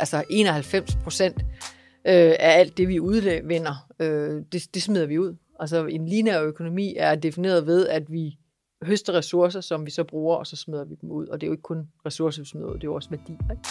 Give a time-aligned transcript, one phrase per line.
[0.00, 1.36] altså 91 procent
[2.06, 5.36] øh, af alt det, vi udvinder, øh, det, det smider vi ud.
[5.60, 8.38] Altså en lineær økonomi er defineret ved, at vi
[8.82, 11.26] høster ressourcer, som vi så bruger, og så smider vi dem ud.
[11.26, 13.32] Og det er jo ikke kun ressourcer, vi smider ud, det er jo også værdi.
[13.32, 13.62] Ikke?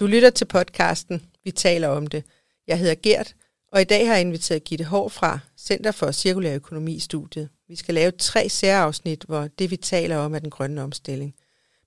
[0.00, 2.24] Du lytter til podcasten Vi taler om det.
[2.66, 3.34] Jeg hedder Gert,
[3.72, 7.48] og i dag har jeg inviteret Gitte Hår fra Center for Cirkulær Økonomi studiet.
[7.74, 11.34] Vi skal lave tre særafsnit, hvor det vi taler om er den grønne omstilling.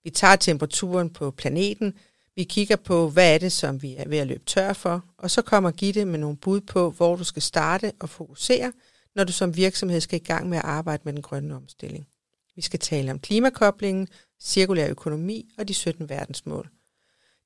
[0.03, 1.93] Vi tager temperaturen på planeten,
[2.35, 5.31] vi kigger på, hvad er det, som vi er ved at løbe tør for, og
[5.31, 8.73] så kommer Gitte med nogle bud på, hvor du skal starte og fokusere,
[9.15, 12.07] når du som virksomhed skal i gang med at arbejde med den grønne omstilling.
[12.55, 14.07] Vi skal tale om klimakoblingen,
[14.41, 16.69] cirkulær økonomi og de 17 verdensmål.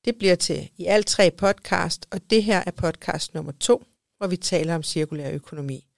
[0.05, 3.84] Det bliver til i alt tre podcast, og det her er podcast nummer to,
[4.17, 5.91] hvor vi taler om cirkulær økonomi.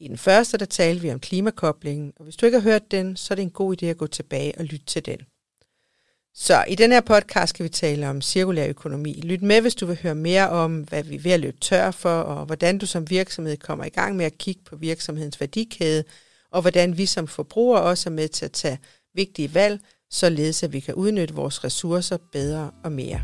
[0.00, 3.16] I den første, der talte vi om klimakoblingen, og hvis du ikke har hørt den,
[3.16, 5.18] så er det en god idé at gå tilbage og lytte til den.
[6.34, 9.20] Så i den her podcast skal vi tale om cirkulær økonomi.
[9.24, 11.90] Lyt med, hvis du vil høre mere om, hvad vi er ved at løbe tør
[11.90, 16.04] for, og hvordan du som virksomhed kommer i gang med at kigge på virksomhedens værdikæde,
[16.50, 18.78] og hvordan vi som forbrugere også er med til at tage
[19.14, 23.22] vigtige valg, således at vi kan udnytte vores ressourcer bedre og mere.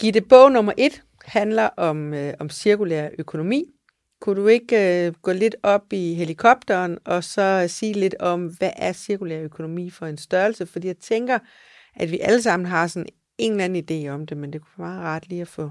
[0.00, 3.64] Gitte, bog nummer et handler om, øh, om cirkulær økonomi.
[4.20, 8.70] Kunne du ikke øh, gå lidt op i helikopteren og så sige lidt om, hvad
[8.76, 10.66] er cirkulær økonomi for en størrelse?
[10.66, 11.38] Fordi jeg tænker,
[11.96, 13.06] at vi alle sammen har sådan
[13.38, 15.70] en eller anden idé om det, men det kunne være meget rart lige at få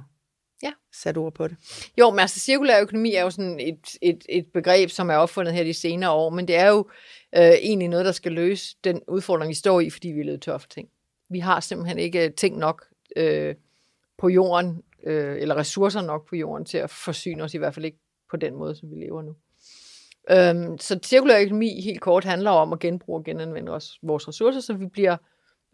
[0.64, 0.72] ja.
[0.94, 1.58] sat ord på det.
[1.98, 5.54] Jo, men altså cirkulær økonomi er jo sådan et, et, et begreb, som er opfundet
[5.54, 6.90] her de senere år, men det er jo
[7.36, 10.42] øh, egentlig noget, der skal løse den udfordring, vi står i, fordi vi er løbet
[10.42, 10.88] tør for ting.
[11.30, 13.56] Vi har simpelthen ikke ting nok øh,
[14.18, 17.86] på jorden, øh, eller ressourcer nok på jorden til at forsyne os, i hvert fald
[17.86, 18.00] ikke
[18.32, 19.36] på den måde, som vi lever nu.
[20.32, 24.60] Øhm, så cirkulær økonomi helt kort handler om at genbruge og genanvende os, vores ressourcer,
[24.60, 25.18] så vi bliver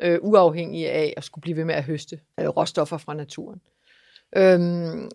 [0.02, 3.62] øh, uafhængige af at skulle blive ved med at høste øh, råstoffer fra naturen.
[4.36, 5.10] Øhm,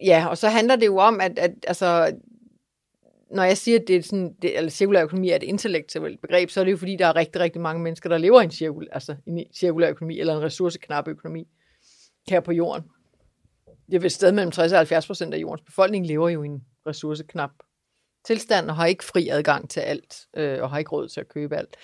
[0.00, 2.16] ja, og så handler det jo om, at, at altså,
[3.30, 6.50] når jeg siger, at det er sådan, det, eller cirkulær økonomi er et intellektuelt begreb,
[6.50, 8.50] så er det jo fordi, der er rigtig, rigtig mange mennesker, der lever i en
[8.50, 11.48] cirkulær, altså en cirkulær økonomi, eller en ressourceknap økonomi
[12.28, 12.84] her på jorden.
[13.90, 16.64] Det vil sted mellem 60 og 70 procent af jordens befolkning lever jo i en
[16.86, 17.50] ressourceknap
[18.24, 21.28] tilstand og har ikke fri adgang til alt, øh, og har ikke råd til at
[21.28, 21.76] købe alt.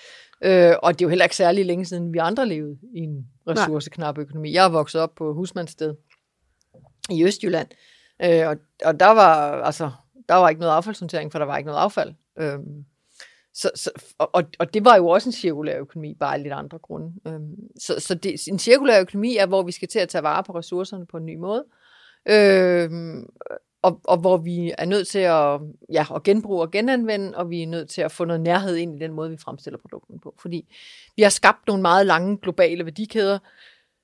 [0.43, 3.27] Øh, og det er jo heller ikke særlig længe siden, vi andre levede i en
[3.47, 4.53] ressourceknap økonomi.
[4.53, 5.95] Jeg er vokset op på husmandssted
[7.09, 7.67] i Østjylland,
[8.23, 9.91] øh, og, og der var altså
[10.29, 12.13] der var ikke noget affaldshåndtering, for der var ikke noget affald.
[12.39, 12.59] Øh,
[13.53, 16.77] så, så, og, og det var jo også en cirkulær økonomi, bare af lidt andre
[16.77, 17.13] grunde.
[17.27, 17.39] Øh,
[17.79, 20.53] så så det, en cirkulær økonomi er, hvor vi skal til at tage vare på
[20.53, 21.65] ressourcerne på en ny måde.
[22.25, 22.89] Øh,
[23.81, 25.59] og, og hvor vi er nødt til at,
[25.93, 28.95] ja, at genbruge og genanvende, og vi er nødt til at få noget nærhed ind
[28.95, 30.35] i den måde, vi fremstiller produkten på.
[30.39, 30.65] Fordi
[31.15, 33.39] vi har skabt nogle meget lange globale værdikæder,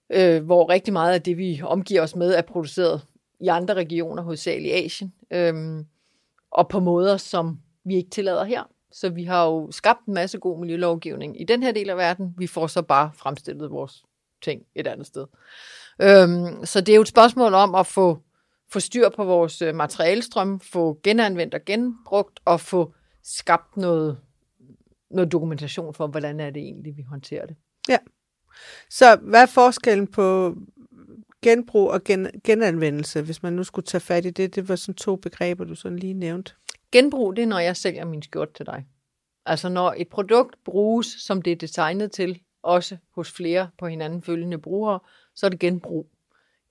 [0.09, 3.01] øh, hvor rigtig meget af det, vi omgiver os med, er produceret
[3.39, 5.85] i andre regioner, hovedsageligt i Asien, øh,
[6.51, 8.63] og på måder, som vi ikke tillader her.
[8.95, 12.33] Så vi har jo skabt en masse god miljølovgivning i den her del af verden.
[12.37, 14.03] Vi får så bare fremstillet vores
[14.43, 15.25] ting et andet sted.
[16.01, 18.19] Øhm, så det er jo et spørgsmål om at få
[18.69, 24.17] få styr på vores øh, materialestrøm, få genanvendt og genbrugt, og få skabt noget,
[25.11, 27.55] noget dokumentation for, hvordan er det egentlig, vi håndterer det.
[27.89, 27.97] Ja.
[28.89, 30.55] Så hvad er forskellen på
[31.45, 34.55] genbrug og gen, genanvendelse, hvis man nu skulle tage fat i det?
[34.55, 36.53] Det var sådan to begreber, du sådan lige nævnte.
[36.91, 38.85] Genbrug, det er, når jeg sælger min skjort til dig.
[39.45, 44.21] Altså når et produkt bruges, som det er designet til, også hos flere på hinanden
[44.21, 44.99] følgende brugere,
[45.35, 46.09] så er det genbrug.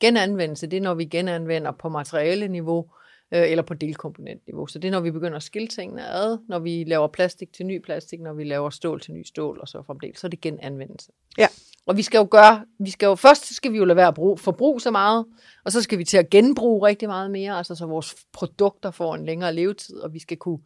[0.01, 2.91] Genanvendelse, det er, når vi genanvender på materiale-niveau
[3.33, 4.67] øh, eller på delkomponentniveau.
[4.67, 7.67] Så det er, når vi begynder at skille tingene ad, når vi laver plastik til
[7.67, 10.19] ny plastik, når vi laver stål til ny stål og så fremdeles.
[10.19, 11.13] Så er det genanvendelse.
[11.39, 11.47] Ja.
[11.87, 14.15] Og vi skal jo gøre, vi skal jo først skal vi jo lade være at
[14.15, 15.25] bruge, forbruge så meget,
[15.65, 19.15] og så skal vi til at genbruge rigtig meget mere, altså så vores produkter får
[19.15, 20.59] en længere levetid, og vi skal kunne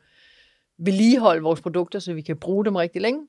[0.79, 3.27] vedligeholde vores produkter, så vi kan bruge dem rigtig længe.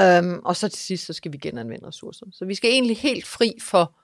[0.00, 2.26] Um, og så til sidst, så skal vi genanvende ressourcer.
[2.32, 3.98] Så vi skal egentlig helt fri for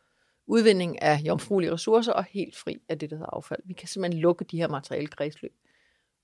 [0.50, 3.61] udvinding af jomfruelige ressourcer og helt fri af det, der hedder affald.
[3.64, 5.52] Vi kan simpelthen lukke de her materielle kredsløb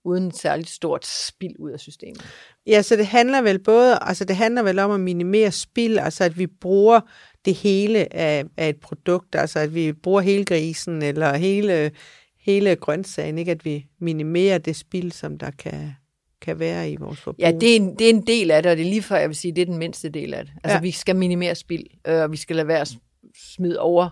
[0.06, 2.26] uden et særligt stort spild ud af systemet.
[2.67, 6.25] Ja, så det handler vel både, altså det handler vel om at minimere spild, altså
[6.25, 7.00] at vi bruger
[7.44, 11.90] det hele af, af et produkt, altså at vi bruger hele grisen eller hele,
[12.40, 15.93] hele grøntsagen, ikke at vi minimerer det spild, som der kan,
[16.40, 17.40] kan være i vores forbrug.
[17.40, 19.17] Ja, det er, en, det er en del af det, og det er lige før,
[19.17, 20.55] jeg vil sige, det er den mindste del af det.
[20.64, 20.81] Altså, ja.
[20.81, 22.87] vi skal minimere spild, øh, og vi skal lade være
[23.36, 24.10] smide over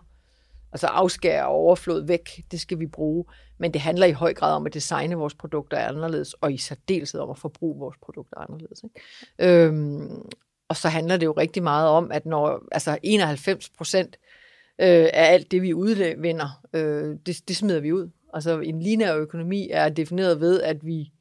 [0.75, 3.25] Altså afskære overflod væk, det skal vi bruge.
[3.59, 7.21] Men det handler i høj grad om at designe vores produkter anderledes, og i særdeleshed
[7.21, 8.85] om at forbruge vores produkter anderledes.
[8.85, 9.65] Ikke?
[9.67, 10.23] Øhm,
[10.69, 14.17] og så handler det jo rigtig meget om, at når altså 91 procent
[14.81, 18.11] øh, af alt det, vi udvinder, øh, det, det smider vi ud.
[18.33, 21.13] Altså en lineær økonomi er defineret ved, at vi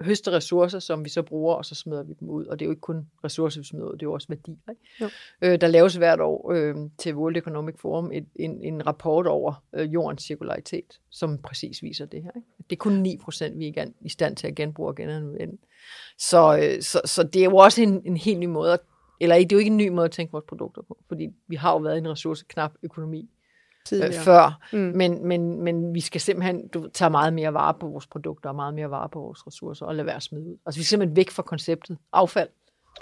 [0.00, 2.46] høster ressourcer, som vi så bruger, og så smider vi dem ud.
[2.46, 4.58] Og det er jo ikke kun ressourcer, vi smider ud, det er jo også værdi.
[4.70, 5.14] Ikke?
[5.42, 9.64] Øh, der laves hvert år øh, til World Economic Forum et, en, en rapport over
[9.72, 12.30] øh, jordens cirkularitet, som præcis viser det her.
[12.36, 12.48] Ikke?
[12.70, 15.58] Det er kun 9%, vi er i stand til at genbruge og genanvende.
[16.18, 18.80] Så, øh, så, så det er jo også en, en helt ny måde, at,
[19.20, 21.56] eller det er jo ikke en ny måde at tænke vores produkter på, fordi vi
[21.56, 23.28] har jo været i en ressourceknap økonomi
[23.92, 24.60] øh, før.
[24.72, 24.78] Mm.
[24.78, 28.56] Men, men, men vi skal simpelthen du, tage meget mere vare på vores produkter og
[28.56, 30.56] meget mere vare på vores ressourcer og lade være smide ud.
[30.66, 31.98] Altså vi er simpelthen væk fra konceptet.
[32.12, 32.48] Affald.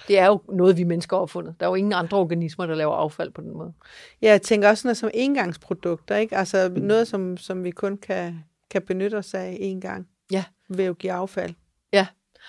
[0.08, 1.54] Det er jo noget, vi mennesker har opfundet.
[1.60, 3.72] Der er jo ingen andre organismer, der laver affald på den måde.
[4.22, 6.36] Ja, jeg tænker også noget som engangsprodukter, ikke?
[6.36, 6.82] Altså mm.
[6.82, 10.08] noget, som, som vi kun kan, kan benytte os af en gang.
[10.30, 10.44] Ja.
[10.68, 11.54] Ved at give affald.
[11.92, 12.06] Ja.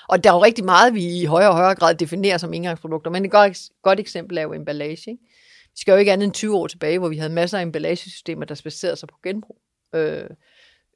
[0.10, 3.12] Og der er jo rigtig meget, vi i højere og højere grad definerer som engangsprodukter.
[3.12, 5.12] Men et godt, godt eksempel er jo emballage.
[5.12, 5.24] Ikke?
[5.78, 8.46] Vi skal jo ikke andet end 20 år tilbage, hvor vi havde masser af emballagesystemer,
[8.46, 9.62] der baserede sig på genbrug.
[9.96, 10.30] Øh,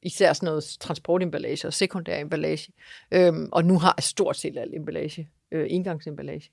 [0.03, 2.73] især sådan noget transportemballage og sekundær emballage.
[3.11, 6.51] Øh, og nu har stort set alt emballage, øh, indgangsemballage.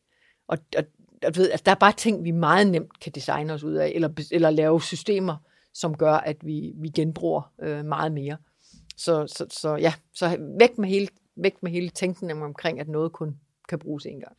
[0.49, 0.85] Og, og,
[1.23, 3.93] og ved, altså, der er bare ting, vi meget nemt kan designe os ud af,
[3.95, 5.37] eller, eller lave systemer,
[5.75, 8.37] som gør, at vi, vi genbruger øh, meget mere.
[8.97, 13.13] Så, så, så ja, så væk med hele, væk med hele tænkningen omkring, at noget
[13.13, 13.37] kun
[13.69, 14.37] kan bruges en gang.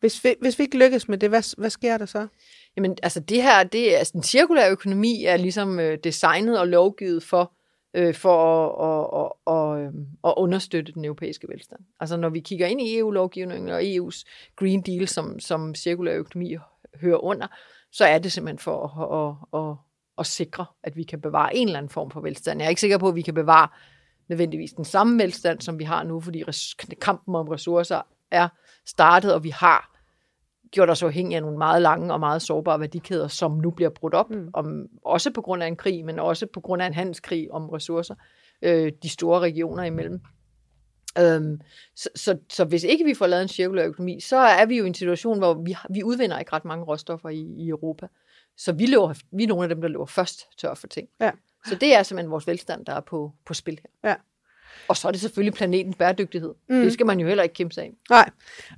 [0.00, 2.26] Hvis vi, hvis vi ikke lykkes med det, hvad, hvad sker der så?
[2.76, 6.68] Jamen, altså det her, det er, altså, den cirkulære økonomi er ligesom øh, designet og
[6.68, 7.52] lovgivet for,
[7.94, 8.38] øh, for
[8.68, 11.80] at, at, at, at, øhm, at understøtte den europæiske velstand.
[12.00, 14.24] Altså når vi kigger ind i EU-lovgivningen og EU's
[14.56, 16.56] Green Deal, som, som cirkulær økonomi
[17.00, 17.46] hører under,
[17.92, 19.76] så er det simpelthen for at, at, at,
[20.18, 22.60] at sikre, at vi kan bevare en eller anden form for velstand.
[22.60, 23.68] Jeg er ikke sikker på, at vi kan bevare
[24.28, 26.44] nødvendigvis den samme velstand, som vi har nu, fordi
[27.00, 28.48] kampen om ressourcer er
[28.86, 29.96] startet, og vi har
[30.70, 34.14] gjort os afhængige af nogle meget lange og meget sårbare værdikæder, som nu bliver brudt
[34.14, 34.50] op, mm.
[34.52, 37.68] om, også på grund af en krig, men også på grund af en handelskrig om
[37.68, 38.14] ressourcer,
[38.62, 40.20] øh, de store regioner imellem.
[41.18, 41.60] Øhm,
[41.94, 44.84] så, så, så hvis ikke vi får lavet en cirkulær økonomi, så er vi jo
[44.84, 48.06] i en situation, hvor vi, vi udvinder ikke ret mange råstoffer i, i Europa.
[48.56, 51.08] Så vi, løber, vi er nogle af dem, der løber først tør for ting.
[51.20, 51.30] Ja.
[51.66, 54.10] Så det er simpelthen vores velstand, der er på, på spil her.
[54.10, 54.16] Ja.
[54.88, 56.54] Og så er det selvfølgelig planetens bæredygtighed.
[56.68, 56.82] Mm.
[56.82, 57.92] Det skal man jo heller ikke kæmpe sig af.
[58.10, 58.30] Nej,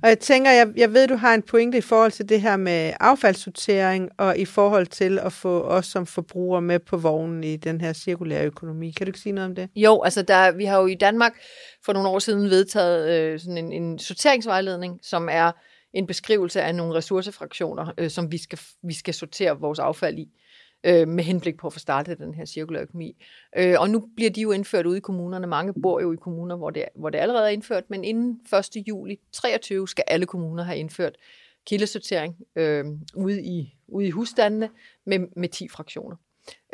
[0.03, 2.57] og jeg tænker, jeg, jeg ved, du har en pointe i forhold til det her
[2.57, 7.55] med affaldssortering, og i forhold til at få os som forbrugere med på vognen i
[7.55, 8.91] den her cirkulære økonomi.
[8.91, 9.69] Kan du ikke sige noget om det?
[9.75, 11.33] Jo, altså der, vi har jo i Danmark
[11.85, 15.51] for nogle år siden vedtaget øh, sådan en, en sorteringsvejledning, som er
[15.93, 20.27] en beskrivelse af nogle ressourcefraktioner, øh, som vi skal, vi skal sortere vores affald i
[20.83, 23.15] øh, med henblik på at få startet den her cirkulære økonomi.
[23.57, 25.47] Øh, og nu bliver de jo indført ude i kommunerne.
[25.47, 28.39] Mange bor jo i kommuner, hvor det, hvor det allerede er indført, men inden
[28.75, 28.87] 1.
[28.87, 31.15] juli 23 skal alle kommuner have indført
[31.65, 32.85] kildesortering øh,
[33.15, 34.69] ude, i, ude i husstandene
[35.05, 36.15] med, med 10 fraktioner.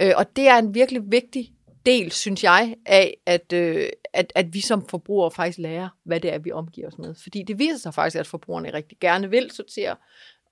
[0.02, 1.52] Øh, og det er en virkelig vigtig
[1.86, 6.34] del, synes jeg, af, at, øh, at, at vi som forbrugere faktisk lærer, hvad det
[6.34, 7.16] er, vi omgiver os med.
[7.24, 9.96] Fordi det viser sig faktisk, at forbrugerne rigtig gerne vil sortere,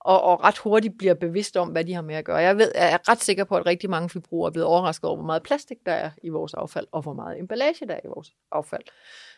[0.04, 2.36] og, og ret hurtigt bliver bevidst om, hvad de har med at gøre.
[2.36, 5.16] Jeg, ved, jeg er ret sikker på, at rigtig mange forbrugere er blevet overrasket over,
[5.16, 8.08] hvor meget plastik der er i vores affald, og hvor meget emballage der er i
[8.08, 8.82] vores affald.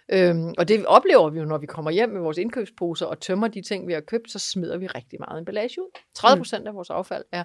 [0.09, 3.49] Øhm, og det oplever vi jo, når vi kommer hjem med vores indkøbsposer og tømmer
[3.49, 5.91] de ting, vi har købt, så smider vi rigtig meget emballage ud.
[6.15, 6.69] 30 procent mm.
[6.69, 7.45] af vores affald er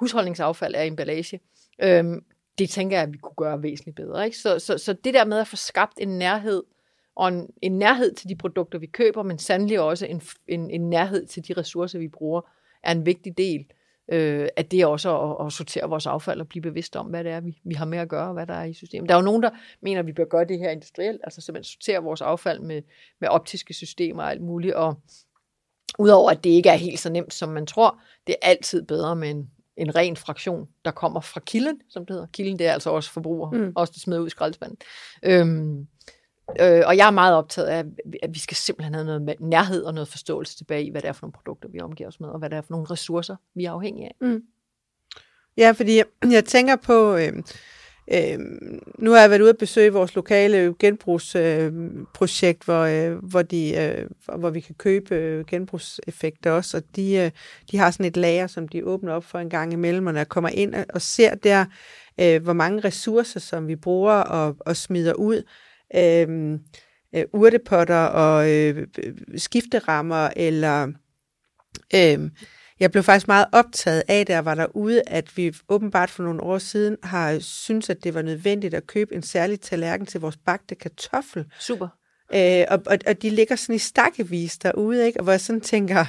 [0.00, 1.40] husholdningsaffald er emballage.
[1.82, 2.24] Øhm,
[2.58, 4.24] det tænker jeg, at vi kunne gøre væsentligt bedre.
[4.24, 4.38] Ikke?
[4.38, 6.62] Så, så, så det der med at få skabt en nærhed,
[7.16, 10.90] og en, en nærhed til de produkter, vi køber, men sandelig også en, en, en
[10.90, 12.40] nærhed til de ressourcer, vi bruger,
[12.82, 13.66] er en vigtig del
[14.12, 17.32] øh, af det også at, at sortere vores affald og blive bevidst om, hvad det
[17.32, 19.08] er, vi, vi har med at gøre, og hvad der er i systemet.
[19.08, 19.50] Der er jo nogen, der
[19.82, 22.82] mener, at vi bør gøre det her industrielt, altså simpelthen sortere vores affald med,
[23.20, 24.94] med optiske systemer og alt muligt, og
[25.98, 29.16] udover at det ikke er helt så nemt, som man tror, det er altid bedre
[29.16, 32.26] med en, en ren fraktion, der kommer fra kilden, som det hedder.
[32.32, 33.72] Kilden, det er altså også forbruger, mm.
[33.76, 34.78] også det smider ud i skraldespanden.
[35.22, 35.86] Øhm,
[36.60, 37.84] Øh, og jeg er meget optaget af,
[38.22, 41.12] at vi skal simpelthen have noget nærhed og noget forståelse tilbage i, hvad det er
[41.12, 43.64] for nogle produkter, vi omgiver os med, og hvad det er for nogle ressourcer, vi
[43.64, 44.14] er afhængige af.
[44.20, 44.42] Mm.
[45.56, 47.32] Ja, fordi jeg, jeg tænker på, øh,
[48.12, 48.38] øh,
[48.98, 53.76] nu har jeg været ude at besøge vores lokale genbrugsprojekt, øh, hvor, øh, hvor, de,
[53.76, 57.30] øh, hvor vi kan købe øh, genbrugseffekter også, og de, øh,
[57.70, 60.20] de har sådan et lager, som de åbner op for en gang imellem, og når
[60.20, 61.64] jeg kommer ind og ser der,
[62.20, 65.42] øh, hvor mange ressourcer, som vi bruger og, og smider ud,
[65.94, 66.58] øh,
[67.14, 68.86] øh, urtepotter og øh,
[69.36, 70.92] skifterammer, eller
[71.94, 72.30] øh,
[72.80, 76.42] Jeg blev faktisk meget optaget af, da jeg var derude, at vi åbenbart for nogle
[76.42, 80.36] år siden har synes, at det var nødvendigt at købe en særlig tallerken til vores
[80.36, 81.44] bagte kartoffel.
[81.58, 81.88] Super.
[82.34, 85.20] Øh, og, og, og de ligger sådan i stakkevis derude, ikke?
[85.20, 86.04] Og hvor jeg sådan tænker,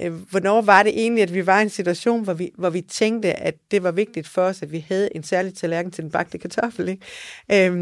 [0.00, 2.80] øh, hvornår var det egentlig, at vi var i en situation, hvor vi, hvor vi
[2.80, 6.10] tænkte, at det var vigtigt for os, at vi havde en særlig tallerken til den
[6.10, 7.66] bagte kartoffel, ikke?
[7.66, 7.72] Øh,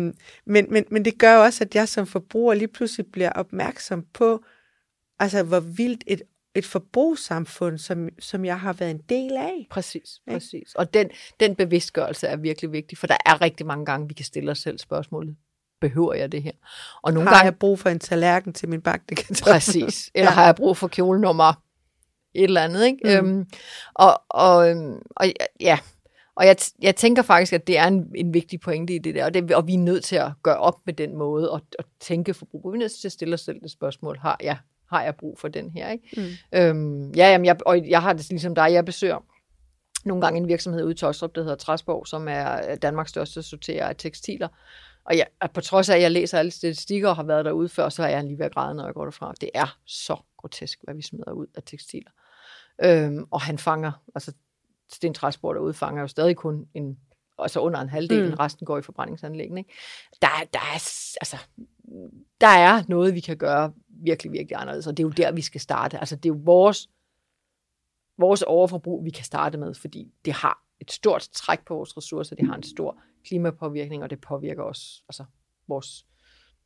[0.47, 4.45] men, men, men det gør også, at jeg som forbruger lige pludselig bliver opmærksom på,
[5.19, 6.23] altså hvor vildt et
[6.55, 9.67] et forbrugssamfund, som, som jeg har været en del af.
[9.71, 10.75] Præcis, præcis.
[10.75, 14.25] Og den, den bevidstgørelse er virkelig vigtig, for der er rigtig mange gange, vi kan
[14.25, 15.37] stille os selv spørgsmålet,
[15.81, 16.53] behøver jeg det her?
[17.03, 19.53] Og nogle har gange, jeg brug for en tallerken til min bagte kartoffel?
[19.53, 20.11] Præcis.
[20.15, 20.35] Eller ja.
[20.35, 21.63] har jeg brug for kjole nummer
[22.35, 23.21] et eller andet, ikke?
[23.23, 23.29] Mm.
[23.29, 23.47] Øhm,
[23.95, 25.27] og, og, øhm, og
[25.61, 25.79] ja,
[26.37, 29.25] og jeg, jeg tænker faktisk, at det er en, en vigtig pointe i det der,
[29.25, 31.85] og, det, og vi er nødt til at gøre op med den måde og, og
[32.01, 32.73] tænke forbrug.
[32.73, 34.59] Vi er nødt til at stille os selv det spørgsmål, har jeg,
[34.91, 35.91] har jeg brug for den her?
[35.91, 36.05] Ikke?
[36.53, 36.59] Mm.
[36.59, 39.25] Øhm, ja, jamen, jeg, og jeg har det ligesom dig, jeg besøger
[40.05, 43.89] nogle gange en virksomhed ude i Tøjstrup, der hedder Træsborg, som er Danmarks største sorterer
[43.89, 44.49] af tekstiler.
[45.05, 47.89] Og jeg, på trods af, at jeg læser alle statistikker og har været derude før,
[47.89, 49.35] så er jeg lige ved at græde, når jeg går derfra.
[49.41, 52.11] Det er så grotesk, hvad vi smider ud af tekstiler.
[52.83, 54.33] Øhm, og han fanger, altså
[54.93, 56.99] Sten Træsborg derude fanger jo stadig kun en,
[57.39, 58.35] altså under en halvdel, mm.
[58.35, 59.61] resten går i forbrændingsanlæggene.
[59.61, 59.73] Ikke?
[60.23, 60.75] Der, der, er,
[61.21, 61.37] altså,
[62.41, 65.43] der er noget, vi kan gøre virkelig, virkelig anderledes, og det er jo der, vi
[65.43, 65.99] skal starte.
[65.99, 66.89] Altså det er jo vores,
[68.19, 72.37] vores overforbrug, vi kan starte med, fordi det har et stort træk på vores ressourcer,
[72.37, 75.25] det har en stor klimapåvirkning, og det påvirker også altså,
[75.69, 76.07] vores,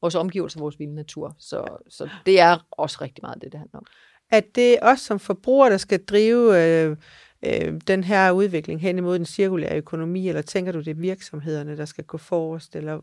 [0.01, 1.37] vores omgivelser, vores vilde natur.
[1.39, 3.87] Så, så det er også rigtig meget det, det handler om.
[4.31, 6.97] At det er os som forbrugere, der skal drive øh,
[7.43, 11.77] øh, den her udvikling hen imod den cirkulære økonomi, eller tænker du, det er virksomhederne,
[11.77, 13.01] der skal gå forrest, eller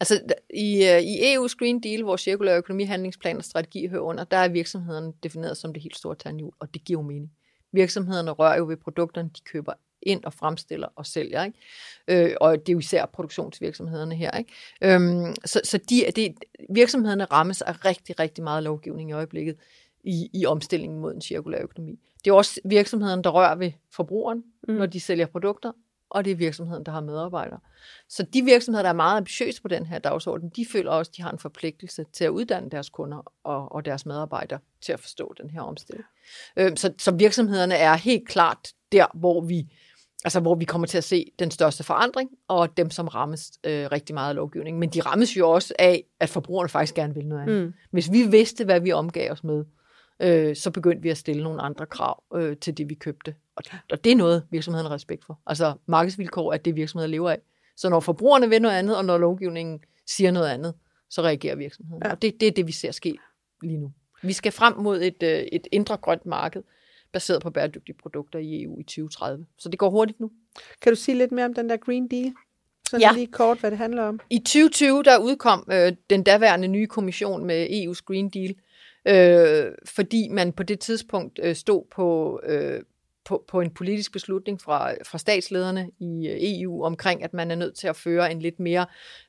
[0.00, 0.20] Altså
[0.54, 4.36] i, øh, i EU's Green Deal, hvor cirkulær økonomi, handlingsplan og strategi hører under, der
[4.36, 7.32] er virksomhederne defineret som det helt store tandhjul, og det giver jo mening.
[7.72, 11.44] Virksomhederne rører jo ved produkterne, de køber ind og fremstiller og sælger.
[11.44, 11.58] Ikke?
[12.08, 14.38] Øh, og det er jo især produktionsvirksomhederne her.
[14.38, 14.52] Ikke?
[14.82, 16.34] Øhm, så så de, de,
[16.70, 19.56] virksomhederne rammes af rigtig, rigtig meget lovgivning i øjeblikket
[20.04, 21.98] i, i omstillingen mod en cirkulær økonomi.
[22.24, 24.74] Det er også virksomhederne, der rører ved forbrugeren, mm.
[24.74, 25.72] når de sælger produkter,
[26.10, 27.60] og det er virksomheden, der har medarbejdere.
[28.08, 31.16] Så de virksomheder, der er meget ambitiøse på den her dagsorden, de føler også, at
[31.16, 35.00] de har en forpligtelse til at uddanne deres kunder og, og deres medarbejdere til at
[35.00, 36.04] forstå den her omstilling.
[36.56, 39.72] Øh, så, så virksomhederne er helt klart der, hvor vi,
[40.24, 43.88] altså hvor vi kommer til at se den største forandring, og dem, som rammes øh,
[43.92, 44.80] rigtig meget af lovgivningen.
[44.80, 47.66] Men de rammes jo også af, at forbrugerne faktisk gerne vil noget andet.
[47.66, 47.72] Mm.
[47.90, 49.64] Hvis vi vidste, hvad vi omgav os med,
[50.20, 53.34] øh, så begyndte vi at stille nogle andre krav øh, til det, vi købte.
[53.56, 55.40] Og, og det er noget, virksomheden har respekt for.
[55.46, 57.38] Altså markedsvilkår er det, virksomheder lever af.
[57.76, 60.74] Så når forbrugerne vil noget andet, og når lovgivningen siger noget andet,
[61.10, 62.02] så reagerer virksomheden.
[62.04, 62.10] Ja.
[62.10, 63.18] Og det, det er det, vi ser ske
[63.62, 63.92] lige nu.
[64.22, 66.62] Vi skal frem mod et, øh, et indre grønt marked,
[67.12, 69.46] baseret på bæredygtige produkter i EU i 2030.
[69.58, 70.30] Så det går hurtigt nu.
[70.82, 72.32] Kan du sige lidt mere om den der Green Deal?
[72.90, 73.12] Så ja.
[73.12, 74.20] lige kort, hvad det handler om.
[74.30, 78.54] I 2020, der udkom øh, den daværende nye kommission med EU's Green Deal,
[79.08, 82.82] øh, fordi man på det tidspunkt øh, stod på, øh,
[83.24, 87.54] på, på en politisk beslutning fra, fra statslederne i øh, EU omkring, at man er
[87.54, 88.86] nødt til at føre en lidt mere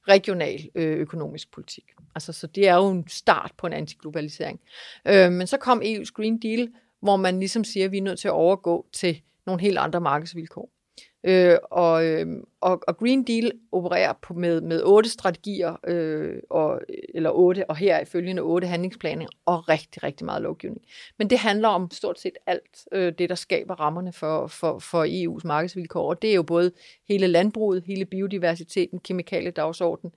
[0.08, 1.86] regional øh, økonomisk politik.
[2.16, 4.60] Altså, så det er jo en start på en antiglobalisering.
[5.08, 8.20] Øh, men så kom EU's Green Deal, hvor man ligesom siger, at vi er nødt
[8.20, 10.70] til at overgå til nogle helt andre markedsvilkår.
[11.24, 12.28] Øh, og, øh,
[12.62, 16.82] og, og Green Deal opererer på med, med otte strategier, øh, og,
[17.16, 20.82] eller otte, og her er følgende otte handlingsplaner, og rigtig, rigtig meget lovgivning.
[21.18, 25.06] Men det handler om stort set alt øh, det, der skaber rammerne for, for, for
[25.06, 26.72] EU's markedsvilkår, og det er jo både
[27.08, 30.14] hele landbruget, hele biodiversiteten, kemikaliedagsordenen,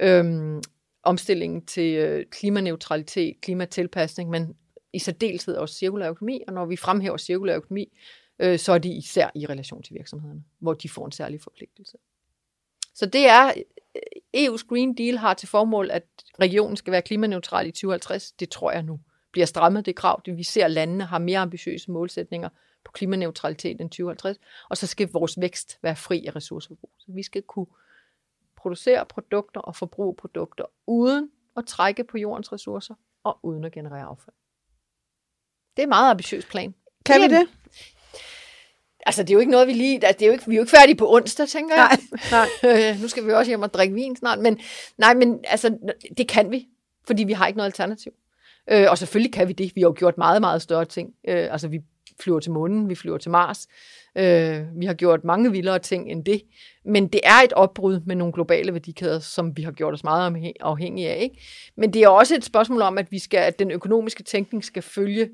[0.00, 0.62] øh,
[1.02, 4.54] omstillingen til øh, klimaneutralitet, klimatilpasning, men
[4.92, 7.88] i særdeleshed også cirkulær økonomi, og når vi fremhæver cirkulær økonomi,
[8.38, 11.96] øh, så er de især i relation til virksomhederne, hvor de får en særlig forpligtelse.
[12.94, 13.52] Så det er,
[13.94, 16.04] øh, EU's Green Deal har til formål, at
[16.40, 18.32] regionen skal være klimaneutral i 2050.
[18.32, 19.00] Det tror jeg nu
[19.32, 20.22] bliver strammet, det krav.
[20.24, 22.48] Det vi ser, at landene har mere ambitiøse målsætninger
[22.84, 24.38] på klimaneutralitet end 2050.
[24.70, 26.90] Og så skal vores vækst være fri af ressourceforbrug.
[26.98, 27.66] Så vi skal kunne
[28.56, 34.04] producere produkter og forbruge produkter uden at trække på jordens ressourcer og uden at generere
[34.04, 34.36] affald.
[35.76, 36.74] Det er en meget ambitiøs plan.
[37.04, 37.48] Kan vi det?
[39.06, 40.06] Altså, det er jo ikke noget, vi lige...
[40.06, 41.98] Altså, det er jo ikke, vi er jo ikke færdige på onsdag, tænker jeg.
[42.32, 42.96] Nej, nej.
[43.02, 44.38] nu skal vi også hjem og drikke vin snart.
[44.38, 44.58] Men
[44.98, 45.78] nej, men altså,
[46.18, 46.66] det kan vi,
[47.06, 48.12] fordi vi har ikke noget alternativ.
[48.70, 49.72] Øh, og selvfølgelig kan vi det.
[49.74, 51.10] Vi har jo gjort meget, meget større ting.
[51.28, 51.80] Øh, altså, vi
[52.20, 53.68] flyver til månen, vi flyver til Mars.
[54.18, 56.42] Øh, vi har gjort mange vildere ting end det.
[56.84, 60.52] Men det er et opbrud med nogle globale værdikæder, som vi har gjort os meget
[60.60, 61.22] afhængige af.
[61.22, 61.40] Ikke?
[61.76, 64.82] Men det er også et spørgsmål om, at vi skal, at den økonomiske tænkning skal
[64.82, 65.30] følge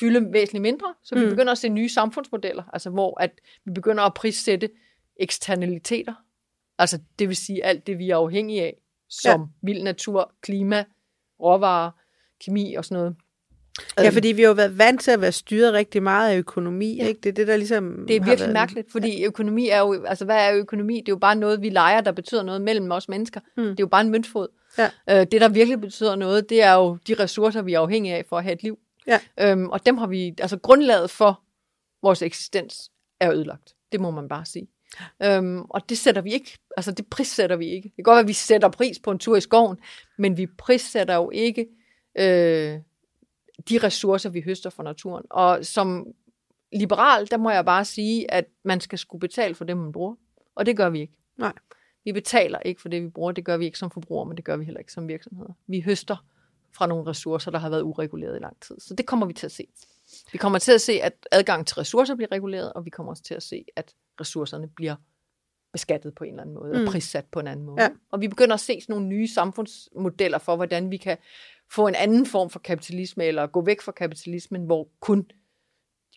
[0.00, 1.30] fylde væsentligt mindre, så vi Mm.
[1.30, 3.30] begynder at se nye samfundsmodeller, altså hvor at
[3.64, 4.70] vi begynder at prissætte
[5.20, 6.14] eksternaliteter,
[6.78, 8.76] altså det vil sige alt det, vi er afhængige af,
[9.08, 9.46] som ja.
[9.62, 10.84] vild natur, klima,
[11.40, 11.90] råvarer,
[12.44, 13.16] kemi og sådan noget.
[13.98, 16.38] Ja, Øhm, fordi vi har jo været vant til at være styret rigtig meget af
[16.38, 17.06] økonomi, Ja.
[17.06, 17.20] ikke?
[17.20, 20.24] Det er det, der ligesom Det er virkelig været- mærkeligt, fordi økonomi er jo, altså
[20.24, 20.94] hvad er økonomi?
[20.96, 23.40] Det er jo bare noget, vi leger, der betyder noget mellem os mennesker.
[23.56, 23.62] Mm.
[23.62, 24.48] Det er jo bare en møntfod.
[24.78, 24.90] Ja.
[25.10, 28.24] Øh, det, der virkelig betyder noget, det er jo de ressourcer, vi er afhængige af
[28.28, 28.78] for at have et liv.
[29.08, 29.20] Ja.
[29.40, 31.42] Øhm, og dem har vi, altså grundlaget for
[32.02, 33.74] vores eksistens er ødelagt.
[33.92, 34.68] Det må man bare sige.
[35.22, 37.88] Øhm, og det sætter vi ikke, altså det prissætter vi ikke.
[37.88, 39.78] Det kan godt være, at vi sætter pris på en tur i skoven,
[40.18, 41.66] men vi prissætter jo ikke
[42.18, 42.80] øh,
[43.68, 45.24] de ressourcer, vi høster fra naturen.
[45.30, 46.06] Og som
[46.72, 50.14] liberal, der må jeg bare sige, at man skal skulle betale for det, man bruger.
[50.54, 51.14] Og det gør vi ikke.
[51.36, 51.52] Nej.
[52.04, 53.32] Vi betaler ikke for det, vi bruger.
[53.32, 55.52] Det gør vi ikke som forbrugere, men det gør vi heller ikke som virksomheder.
[55.66, 56.16] Vi høster
[56.78, 58.80] fra nogle ressourcer, der har været ureguleret i lang tid.
[58.80, 59.66] Så det kommer vi til at se.
[60.32, 63.22] Vi kommer til at se, at adgang til ressourcer bliver reguleret, og vi kommer også
[63.22, 64.96] til at se, at ressourcerne bliver
[65.72, 66.86] beskattet på en eller anden måde, Mm.
[66.86, 67.82] og prissat på en anden måde.
[67.82, 67.88] Ja.
[68.10, 71.16] Og vi begynder at se sådan nogle nye samfundsmodeller for, hvordan vi kan
[71.72, 75.26] få en anden form for kapitalisme, eller gå væk fra kapitalismen, hvor kun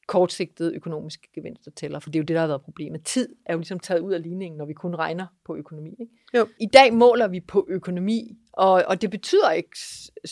[0.08, 3.03] kortsigtede økonomiske gevinster tæller, for det er jo det, der har været problemet.
[3.03, 5.89] Tid er jo ligesom taget ud af ligningen, når vi kun regner på økonomi.
[6.00, 6.13] Ikke?
[6.34, 6.48] Jo.
[6.60, 9.77] I dag måler vi på økonomi, og, og det betyder ikke,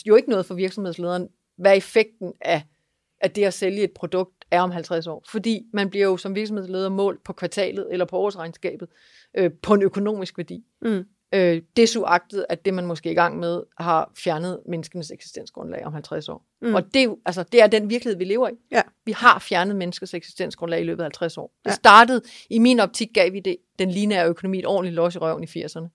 [0.06, 2.62] jo ikke noget for virksomhedslederen, hvad effekten af,
[3.20, 5.24] af det at sælge et produkt er om 50 år.
[5.30, 8.88] Fordi man bliver jo som virksomhedsleder målt på kvartalet eller på årsregnskabet
[9.34, 10.64] øh, på en økonomisk værdi.
[10.82, 11.04] Mm.
[11.34, 15.92] Øh, desuagtet, at det man måske er i gang med, har fjernet menneskenes eksistensgrundlag om
[15.92, 16.44] 50 år.
[16.62, 16.74] Mm.
[16.74, 18.52] Og det er, altså, det er den virkelighed, vi lever i.
[18.70, 18.82] Ja.
[19.04, 21.52] Vi har fjernet menneskers eksistensgrundlag i løbet af 50 år.
[21.64, 21.74] Det Ja.
[21.74, 25.42] startede, i min optik gav vi det, den lineære økonomi et ordentligt los i røven
[25.44, 25.88] i 80'erne.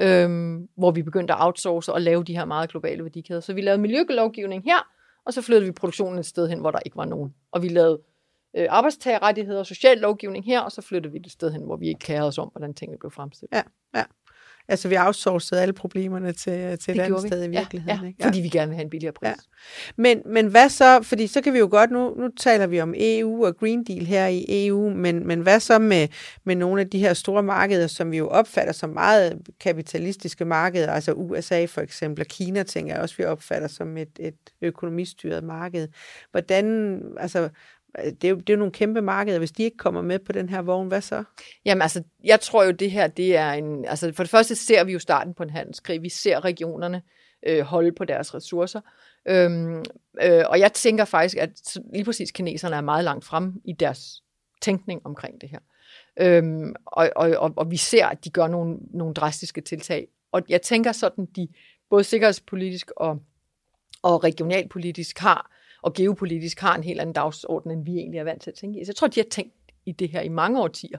[0.00, 3.40] Øhm, hvor vi begyndte at outsource og lave de her meget globale værdikæder.
[3.40, 4.88] Så vi lavede miljølovgivning her,
[5.26, 7.34] og så flyttede vi produktionen et sted hen, hvor der ikke var nogen.
[7.52, 8.00] Og vi lavede
[8.56, 11.76] øh, arbejdstagerrettigheder og social lovgivning her, og så flyttede vi det et sted hen, hvor
[11.76, 13.56] vi ikke kærede os om, hvordan tingene blev fremstillet.
[13.94, 14.02] Ja.
[14.68, 17.28] Altså, vi outsourcede alle problemerne til, til et det andet vi.
[17.28, 17.96] sted i virkeligheden.
[17.96, 18.22] ja, ja, ikke?
[18.22, 19.28] fordi vi gerne vil have en billigere pris.
[19.28, 19.34] Ja.
[19.96, 22.94] Men, men hvad så, fordi så kan vi jo godt, nu, nu taler vi om
[22.96, 26.08] EU og Green Deal her i EU, men, men hvad så med,
[26.44, 30.92] med nogle af de her store markeder, som vi jo opfatter som meget kapitalistiske markeder,
[30.92, 35.44] altså USA for eksempel, og Kina tænker jeg også, vi opfatter som et, et økonomistyret
[35.44, 35.88] marked.
[36.30, 37.48] Hvordan, altså,
[37.98, 40.18] Øh, det er, jo, det er jo nogle kæmpe markeder, hvis de ikke kommer med
[40.18, 41.24] på den her vogn, hvad så?
[41.64, 43.84] Jamen altså, jeg tror jo, det her, det er en...
[43.84, 46.02] Altså, for det første ser vi jo starten på en handelskrig.
[46.02, 47.02] Vi ser regionerne
[47.46, 48.80] øh, holde på deres ressourcer.
[49.28, 49.84] Øhm,
[50.22, 54.22] øh, og jeg tænker faktisk, at lige præcis kineserne er meget langt frem i deres
[54.60, 55.58] tænkning omkring det her.
[56.20, 60.08] Øhm, og, og, og, og vi ser, at de gør nogle, nogle drastiske tiltag.
[60.32, 61.48] Og jeg tænker sådan, de
[61.90, 63.18] både sikkerhedspolitisk og,
[64.02, 65.50] og regionalpolitisk har,
[65.82, 68.80] og geopolitisk har en helt anden dagsorden, end vi egentlig er vant til at tænke
[68.80, 68.84] i.
[68.84, 69.54] Så jeg tror, de har tænkt
[69.86, 70.98] i det her i mange årtier.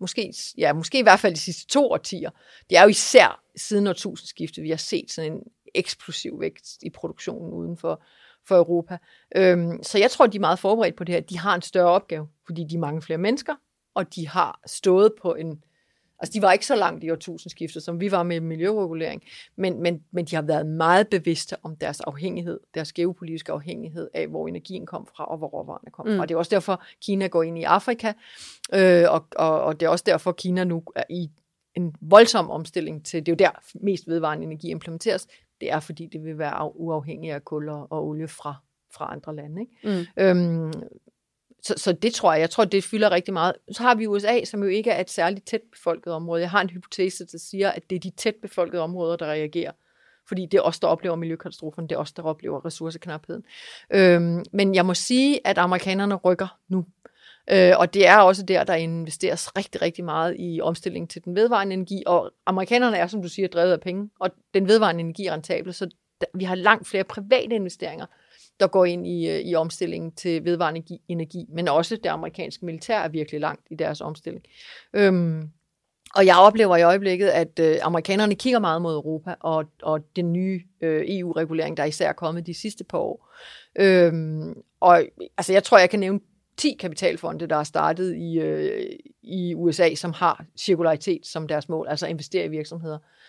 [0.00, 2.30] Måske, ja, måske i hvert fald de sidste to årtier.
[2.70, 5.42] Det er jo især siden årtusindskiftet, vi har set sådan en
[5.74, 8.02] eksplosiv vækst i produktionen uden for,
[8.48, 8.98] for Europa.
[9.36, 11.20] Øhm, så jeg tror, de er meget forberedt på det her.
[11.20, 13.54] De har en større opgave, fordi de er mange flere mennesker,
[13.94, 15.64] og de har stået på en...
[16.20, 19.22] Altså, de var ikke så langt i årtusindskiftet, som vi var med miljøregulering,
[19.56, 24.28] men, men, men de har været meget bevidste om deres afhængighed, deres geopolitiske afhængighed af,
[24.28, 26.14] hvor energien kom fra, og hvor råvarerne kom fra.
[26.14, 26.20] Mm.
[26.20, 28.12] Og det er også derfor, Kina går ind i Afrika,
[28.74, 31.30] øh, og, og, og det er også derfor, Kina nu er i
[31.74, 35.26] en voldsom omstilling til, det er jo der mest vedvarende energi implementeres,
[35.60, 38.54] det er fordi, det vil være af- uafhængigt af kul og, og olie fra,
[38.94, 39.60] fra andre lande.
[39.60, 40.06] Ikke?
[40.16, 40.22] Mm.
[40.22, 40.72] Øhm,
[41.62, 43.52] så, så det tror jeg, jeg tror, det fylder rigtig meget.
[43.72, 46.40] Så har vi USA, som jo ikke er et særligt tæt befolket område.
[46.40, 49.72] Jeg har en hypotese, der siger, at det er de tæt befolkede områder, der reagerer.
[50.28, 51.86] Fordi det er os, der oplever miljøkatastrofen.
[51.86, 53.44] det er os, der oplever ressourceknapheden.
[53.90, 56.84] Øhm, men jeg må sige, at amerikanerne rykker nu.
[57.50, 61.36] Øh, og det er også der, der investeres rigtig, rigtig meget i omstilling til den
[61.36, 62.02] vedvarende energi.
[62.06, 65.74] Og amerikanerne er, som du siger, drevet af penge, og den vedvarende energi er rentabel,
[65.74, 65.88] så
[66.34, 68.06] vi har langt flere private investeringer,
[68.60, 72.98] der går ind i, øh, i omstillingen til vedvarende energi- men også det amerikanske militær
[72.98, 74.44] er virkelig langt i deres omstilling.
[74.92, 75.50] Øhm,
[76.14, 80.32] og jeg oplever i øjeblikket, at øh, amerikanerne kigger meget mod Europa, og, og den
[80.32, 83.30] nye øh, EU-regulering, der især er kommet de sidste par år.
[83.78, 85.02] Øhm, og
[85.38, 86.20] altså, jeg tror, jeg kan nævne
[86.56, 88.86] 10 kapitalfonde, der er startet i, øh,
[89.22, 93.19] i USA, som har cirkularitet som deres mål, altså investere i virksomheder, øh,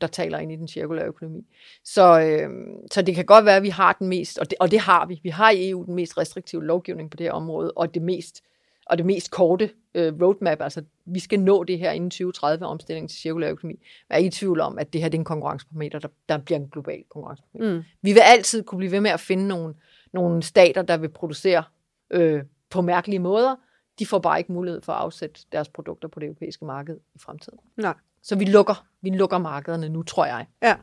[0.00, 1.46] der taler ind i den cirkulære økonomi.
[1.84, 2.48] Så, øh,
[2.90, 5.06] så det kan godt være, at vi har den mest, og det, og det har
[5.06, 8.02] vi, vi har i EU den mest restriktive lovgivning på det her område, og det
[8.02, 8.42] mest,
[8.86, 13.10] og det mest korte øh, roadmap, altså vi skal nå det her inden 2030 omstilling
[13.10, 13.78] til cirkulær økonomi.
[14.08, 16.38] Jeg er ikke i tvivl om, at det her det er en konkurrenceparameter, der, der
[16.38, 17.76] bliver en global konkurrenceparameter.
[17.76, 17.84] Mm.
[18.02, 19.74] Vi vil altid kunne blive ved med at finde nogle,
[20.12, 21.64] nogle stater, der vil producere
[22.10, 23.56] øh, på mærkelige måder,
[23.98, 27.18] de får bare ikke mulighed for at afsætte deres produkter på det europæiske marked i
[27.18, 27.58] fremtiden.
[27.76, 27.94] Nej.
[28.24, 30.46] Så vi lukker, vi lukker markederne nu, tror jeg.
[30.62, 30.74] Ja.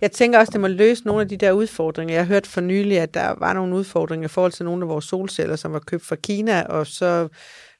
[0.00, 2.14] Jeg tænker også, det må løse nogle af de der udfordringer.
[2.14, 4.88] Jeg har hørt for nylig, at der var nogle udfordringer i forhold til nogle af
[4.88, 7.28] vores solceller, som var købt fra Kina, og så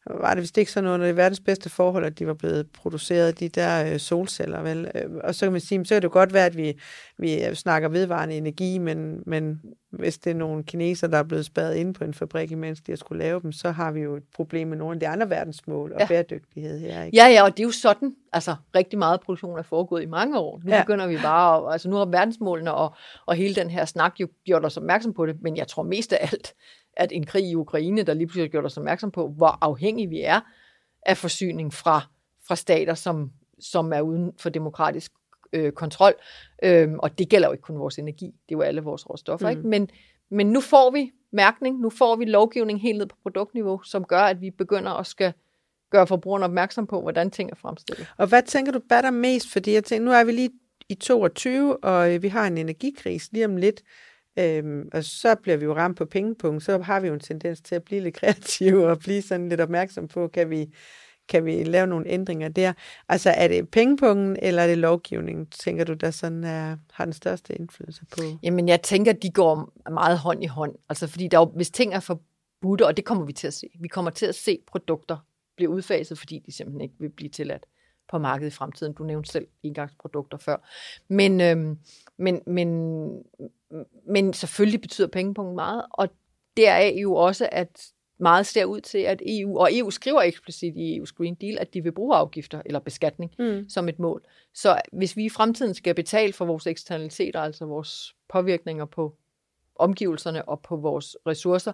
[0.06, 3.48] var det vist ikke sådan under verdens bedste forhold, at de var blevet produceret, de
[3.48, 4.62] der øh, solceller.
[4.62, 4.90] Vel?
[4.94, 6.80] Øh, og så kan man sige, så kan det godt være, at vi,
[7.20, 11.74] vi snakker vedvarende energi, men, men hvis det er nogle kineser, der er blevet spadet
[11.74, 14.22] ind på en fabrik, imens de har skulle lave dem, så har vi jo et
[14.34, 16.06] problem med nogle af de andre verdensmål og ja.
[16.06, 17.02] bæredygtighed her.
[17.02, 17.16] Ikke?
[17.16, 20.38] Ja, ja, og det er jo sådan, altså rigtig meget produktion er foregået i mange
[20.38, 20.60] år.
[20.64, 20.82] Nu ja.
[20.82, 22.94] begynder vi bare, altså nu har verdensmålene og,
[23.26, 26.12] og hele den her snak jo gjort os opmærksom på det, men jeg tror mest
[26.12, 26.54] af alt,
[26.96, 30.08] at en krig i Ukraine, der lige pludselig har gjort os opmærksom på, hvor afhængige
[30.08, 30.40] vi er
[31.06, 32.00] af forsyning fra,
[32.48, 33.30] fra stater, som,
[33.60, 35.12] som er uden for demokratisk
[35.52, 36.12] øh, kontrol.
[36.62, 39.46] Øhm, og det gælder jo ikke kun vores energi, det er jo alle vores råstoffer.
[39.46, 39.56] Mm.
[39.56, 39.68] Ikke?
[39.68, 39.90] Men,
[40.30, 44.20] men nu får vi mærkning, nu får vi lovgivning helt ned på produktniveau, som gør,
[44.20, 45.32] at vi begynder at skal
[45.90, 48.06] gøre forbrugerne opmærksom på, hvordan ting er fremstillet.
[48.16, 49.52] Og hvad tænker du batter mest?
[49.52, 50.50] Fordi jeg tænker, nu er vi lige
[50.88, 53.82] i 22, og øh, vi har en energikris lige om lidt.
[54.38, 57.60] Øhm, og så bliver vi jo ramt på pengepunkt, så har vi jo en tendens
[57.60, 60.74] til at blive lidt kreative og blive sådan lidt opmærksom på, kan vi,
[61.30, 62.72] kan vi lave nogle ændringer der?
[63.08, 67.12] Altså er det pengepungen, eller er det lovgivningen, tænker du, der sådan er, har den
[67.12, 68.22] største indflydelse på?
[68.42, 70.74] Jamen jeg tænker, de går meget hånd i hånd.
[70.88, 73.88] Altså fordi der, hvis ting er forbudte, og det kommer vi til at se, vi
[73.88, 75.16] kommer til at se produkter
[75.56, 77.66] blive udfaset, fordi de simpelthen ikke vil blive tilladt
[78.10, 78.92] på markedet i fremtiden.
[78.92, 80.56] Du nævnte selv engangsprodukter før.
[81.08, 81.78] Men, øhm,
[82.16, 82.68] men, men,
[84.06, 86.08] men selvfølgelig betyder pengepunkten meget, og
[86.56, 90.76] deraf er jo også, at meget ser ud til, at EU, og EU skriver eksplicit
[90.76, 93.68] i EU's Green Deal, at de vil bruge afgifter eller beskatning mm.
[93.68, 94.24] som et mål.
[94.54, 99.16] Så hvis vi i fremtiden skal betale for vores eksternaliteter, altså vores påvirkninger på
[99.74, 101.72] omgivelserne og på vores ressourcer,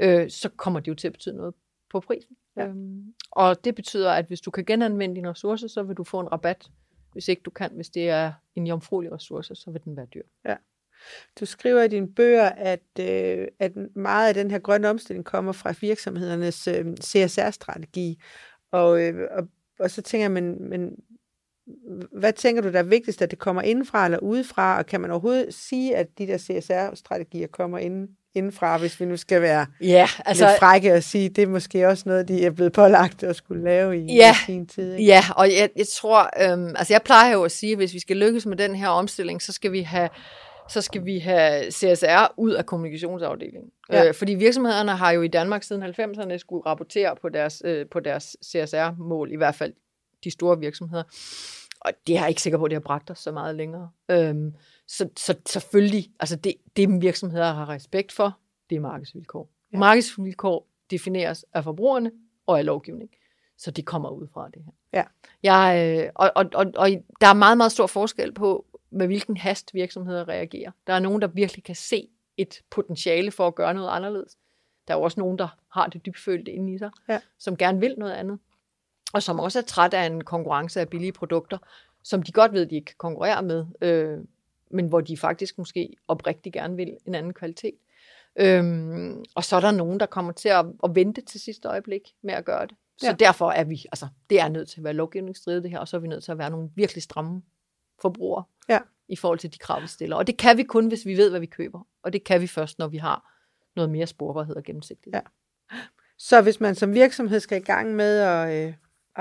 [0.00, 1.54] øh, så kommer det jo til at betyde noget
[1.90, 2.36] på prisen.
[2.56, 2.66] Ja.
[2.66, 6.20] Øhm, og det betyder, at hvis du kan genanvende dine ressourcer, så vil du få
[6.20, 6.70] en rabat.
[7.12, 10.22] Hvis ikke du kan, hvis det er en jomfruelig ressource, så vil den være dyr.
[10.44, 10.56] Ja.
[11.40, 15.52] Du skriver i dine bøger, at, øh, at meget af den her grønne omstilling kommer
[15.52, 18.22] fra virksomhedernes øh, CSR-strategi.
[18.72, 19.48] Og, øh, og,
[19.80, 20.90] og så tænker jeg, men, men
[22.12, 24.78] hvad tænker du, der er vigtigst, at det kommer indenfra eller udefra?
[24.78, 29.16] Og kan man overhovedet sige, at de der CSR-strategier kommer inden, indenfra, hvis vi nu
[29.16, 32.50] skal være ja, altså, lidt frække og sige, det er måske også noget, de er
[32.50, 34.92] blevet pålagt at skulle lave i, ja, i sin tid.
[34.92, 35.04] Ikke?
[35.04, 37.98] Ja, og jeg, jeg tror, øhm, altså jeg plejer jo at sige, at hvis vi
[37.98, 40.08] skal lykkes med den her omstilling, så skal vi have
[40.68, 43.70] så skal vi have CSR ud af kommunikationsafdelingen.
[43.92, 44.08] Ja.
[44.08, 48.00] Øh, fordi virksomhederne har jo i Danmark siden 90'erne skulle rapportere på deres, øh, på
[48.00, 49.72] deres CSR-mål, i hvert fald
[50.24, 51.02] de store virksomheder.
[51.80, 53.90] Og det er jeg ikke sikker på, at det har bragt os så meget længere.
[54.10, 54.54] Øhm,
[54.86, 58.38] så, så selvfølgelig, altså det, det virksomheder har respekt for,
[58.70, 59.50] det er markedsvilkår.
[59.72, 59.78] Ja.
[59.78, 62.10] Markedsvilkår defineres af forbrugerne
[62.46, 63.10] og af lovgivning.
[63.58, 64.72] Så det kommer ud fra det her.
[64.92, 65.04] Ja.
[65.42, 69.36] Jeg, øh, og, og, og, og der er meget, meget stor forskel på, med hvilken
[69.36, 70.70] hast virksomheder reagerer.
[70.86, 74.36] Der er nogen, der virkelig kan se et potentiale for at gøre noget anderledes.
[74.88, 77.20] Der er også nogen, der har det dybfølte inde i sig, ja.
[77.38, 78.38] som gerne vil noget andet.
[79.12, 81.58] Og som også er træt af en konkurrence af billige produkter,
[82.02, 84.18] som de godt ved, de ikke kan konkurrere med, øh,
[84.70, 87.74] men hvor de faktisk måske oprigtigt gerne vil en anden kvalitet.
[88.36, 92.14] Øhm, og så er der nogen, der kommer til at, at vente til sidste øjeblik
[92.22, 92.76] med at gøre det.
[92.96, 93.12] Så ja.
[93.12, 95.96] derfor er vi, altså det er nødt til at være lovgivningsstridigt det her, og så
[95.96, 97.42] er vi nødt til at være nogle virkelig stramme
[98.02, 98.78] forbrugere ja.
[99.08, 100.16] i forhold til de krav, vi stiller.
[100.16, 101.86] Og det kan vi kun, hvis vi ved, hvad vi køber.
[102.02, 103.34] Og det kan vi først, når vi har
[103.76, 105.20] noget mere sporbarhed og gennemsigtighed.
[105.72, 105.78] Ja.
[106.18, 108.74] Så hvis man som virksomhed skal i gang med at, øh, at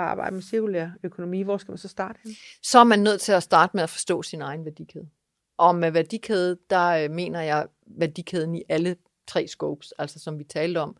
[0.03, 2.35] arbejde med cirkulær økonomi, hvor skal man så starte hen?
[2.63, 5.09] Så er man nødt til at starte med at forstå sin egen værdikæde.
[5.57, 8.95] Og med værdikæde, der øh, mener jeg værdikæden i alle
[9.27, 10.97] tre scopes, altså som vi talte om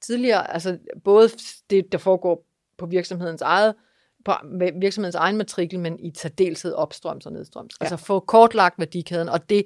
[0.00, 0.52] tidligere.
[0.52, 1.28] Altså både
[1.70, 2.46] det, der foregår
[2.78, 3.74] på virksomhedens eget
[4.24, 4.32] på
[4.80, 7.74] virksomhedens egen matrikel, men i særdeleshed opstrøms og nedstrøms.
[7.80, 7.84] Ja.
[7.84, 9.64] Altså få kortlagt værdikæden, og det,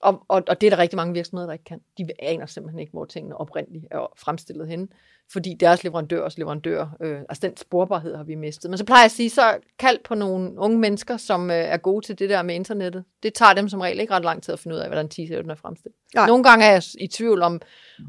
[0.00, 1.80] og, og, og det er der rigtig mange virksomheder, der ikke kan.
[1.98, 4.88] De aner simpelthen ikke, hvor tingene oprindeligt er fremstillet henne,
[5.32, 8.70] fordi deres leverandørs leverandør, øh, altså den sporbarhed har vi mistet.
[8.70, 11.76] Men så plejer jeg at sige, så kald på nogle unge mennesker, som øh, er
[11.76, 13.04] gode til det der med internettet.
[13.22, 15.18] Det tager dem som regel ikke ret lang tid at finde ud af, hvordan t
[15.18, 15.96] er fremstillet.
[16.14, 16.26] Nej.
[16.26, 17.60] Nogle gange er jeg i tvivl om,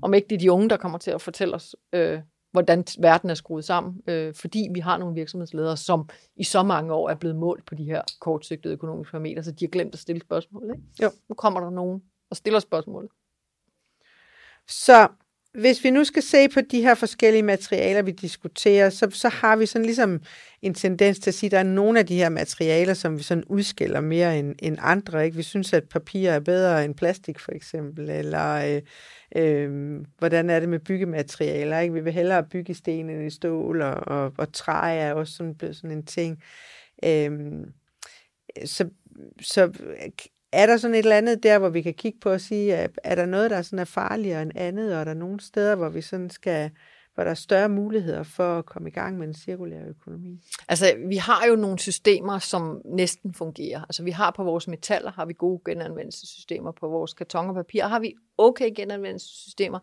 [0.02, 2.20] om ikke det er de unge, der kommer til at fortælle os, øh,
[2.52, 6.94] hvordan verden er skruet sammen, øh, fordi vi har nogle virksomhedsledere, som i så mange
[6.94, 10.00] år er blevet målt på de her kortsigtede økonomiske parametre, så de har glemt at
[10.00, 10.64] stille spørgsmål.
[10.64, 10.84] Ikke?
[11.04, 11.12] Jo.
[11.30, 13.10] Nu kommer der nogen og stiller spørgsmål.
[14.68, 15.08] Så
[15.58, 19.56] hvis vi nu skal se på de her forskellige materialer, vi diskuterer, så, så har
[19.56, 20.22] vi sådan ligesom
[20.62, 23.24] en tendens til at sige, at der er nogle af de her materialer, som vi
[23.24, 25.26] sådan udskiller mere end, end andre.
[25.26, 25.38] Ikke?
[25.38, 28.82] Vi synes, at papir er bedre end plastik, for eksempel, eller øh,
[29.44, 31.80] øh, hvordan er det med byggematerialer?
[31.80, 31.94] Ikke?
[31.94, 35.74] Vi vil hellere bygge sten end i stål, og, og, og træ er også sådan,
[35.74, 36.44] sådan en ting.
[37.06, 37.32] Øh,
[38.66, 38.90] så,
[39.42, 39.72] så
[40.52, 43.00] er der sådan et eller andet der, hvor vi kan kigge på og sige, at
[43.04, 45.90] er der noget, der sådan er farligere end andet, og er der nogle steder, hvor
[45.90, 46.72] vi sådan skal
[47.18, 50.40] hvor der er større muligheder for at komme i gang med en cirkulær økonomi?
[50.68, 53.82] Altså, vi har jo nogle systemer, som næsten fungerer.
[53.82, 56.72] Altså, vi har på vores metaller, har vi gode genanvendelsessystemer.
[56.72, 59.80] På vores karton og papir har vi okay genanvendelsessystemer.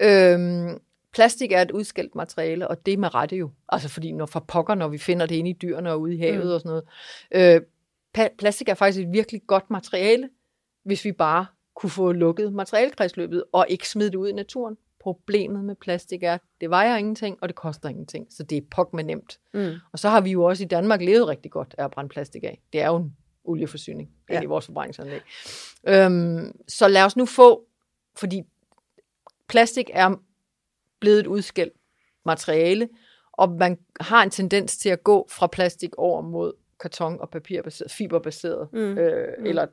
[0.00, 0.78] Øhm,
[1.12, 3.50] plastik er et udskældt materiale, og det er med rette jo.
[3.68, 6.18] Altså, fordi når for pokker, når vi finder det inde i dyrene og ude i
[6.18, 6.52] havet mm.
[6.52, 6.82] og sådan
[7.32, 7.54] noget.
[7.56, 7.60] Øh,
[8.38, 10.30] plastik er faktisk et virkelig godt materiale,
[10.84, 14.76] hvis vi bare kunne få lukket materialekredsløbet og ikke smide det ud i naturen.
[15.00, 18.62] Problemet med plastik er, at det vejer ingenting, og det koster ingenting, så det er
[18.70, 19.38] pok med nemt.
[19.54, 19.72] Mm.
[19.92, 22.44] Og så har vi jo også i Danmark levet rigtig godt af at brænde plastik
[22.44, 22.60] af.
[22.72, 24.42] Det er jo en olieforsyning ja.
[24.42, 25.20] i vores forbrændingsanlæg.
[25.88, 27.64] Øhm, så lad os nu få,
[28.16, 28.42] fordi
[29.48, 30.14] plastik er
[31.00, 31.72] blevet et udskældt
[32.24, 32.88] materiale,
[33.32, 37.90] og man har en tendens til at gå fra plastik over mod karton- og papirbaseret,
[37.90, 38.68] fiberbaseret.
[38.72, 38.98] Mm.
[38.98, 39.46] Øh, mm.
[39.46, 39.66] Eller,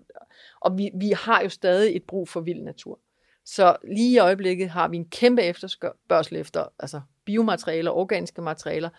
[0.62, 3.00] og vi, vi har jo stadig et brug for vild natur.
[3.46, 8.90] Så lige i øjeblikket har vi en kæmpe efterspørgsel efter altså biomaterialer, organiske materialer,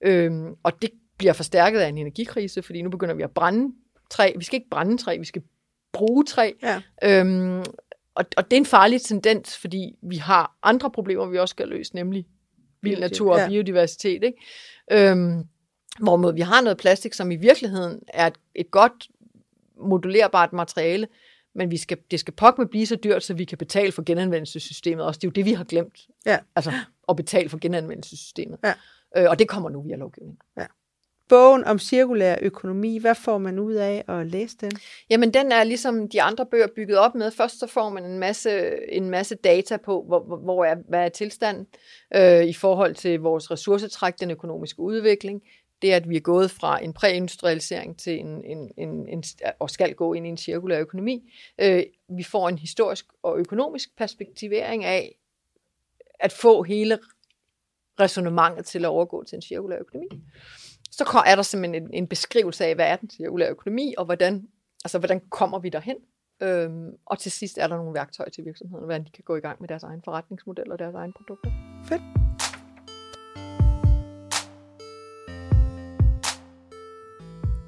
[0.00, 3.74] øhm, og det bliver forstærket af en energikrise, fordi nu begynder vi at brænde
[4.10, 4.32] træ.
[4.36, 5.42] Vi skal ikke brænde træ, vi skal
[5.92, 6.52] bruge træ.
[6.62, 6.82] Ja.
[7.04, 7.64] Øhm,
[8.14, 11.68] og, og det er en farlig tendens, fordi vi har andre problemer, vi også skal
[11.68, 12.26] løse, nemlig
[12.82, 13.48] vild natur og ja.
[13.48, 14.22] biodiversitet.
[14.24, 14.38] Ikke?
[14.92, 15.44] Øhm,
[16.00, 19.08] Hvorimod vi har noget plastik, som i virkeligheden er et, et godt
[19.80, 21.08] modulerbart materiale,
[21.54, 24.02] men vi skal, det skal pokke med blive så dyrt, så vi kan betale for
[24.02, 25.18] genanvendelsessystemet også.
[25.18, 26.06] Det er jo det, vi har glemt.
[26.26, 26.38] Ja.
[26.56, 26.72] Altså
[27.08, 28.58] at betale for genanvendelsessystemet.
[28.64, 28.72] Ja.
[29.16, 30.38] Øh, og det kommer nu via lovgivning.
[30.58, 30.66] Ja.
[31.28, 34.70] Bogen om cirkulær økonomi, hvad får man ud af at læse den?
[35.10, 37.30] Jamen, den er ligesom de andre bøger bygget op med.
[37.30, 38.50] Først så får man en masse,
[38.92, 41.66] en masse data på, hvor, hvor er, hvad er tilstanden
[42.14, 45.42] øh, i forhold til vores ressourcetræk, den økonomiske udvikling
[45.82, 49.24] det, at vi er gået fra en præindustrialisering til en, en, en, en,
[49.58, 51.32] og skal gå ind i en cirkulær økonomi.
[51.58, 55.18] Øh, vi får en historisk og økonomisk perspektivering af
[56.20, 56.98] at få hele
[58.00, 60.08] resonemanget til at overgå til en cirkulær økonomi.
[60.90, 64.48] Så er der simpelthen en, en beskrivelse af, hvad er den cirkulære økonomi, og hvordan,
[64.84, 65.96] altså, hvordan kommer vi derhen.
[66.42, 69.40] Øhm, og til sidst er der nogle værktøjer til virksomhederne, hvordan de kan gå i
[69.40, 71.50] gang med deres egen forretningsmodel og deres egne produkter.
[71.88, 72.02] Fedt.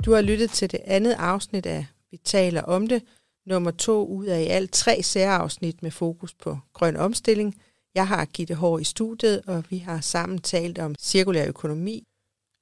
[0.05, 3.03] Du har lyttet til det andet afsnit af Vi taler om det,
[3.47, 7.55] nummer to ud af i alt tre særafsnit med fokus på grøn omstilling.
[7.95, 12.05] Jeg har Gitte Hår i studiet, og vi har sammen talt om cirkulær økonomi.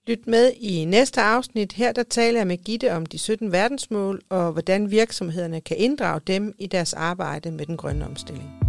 [0.06, 1.72] Lyt med i næste afsnit.
[1.72, 6.20] Her der taler jeg med Gitte om de 17 verdensmål og hvordan virksomhederne kan inddrage
[6.26, 8.65] dem i deres arbejde med den grønne omstilling.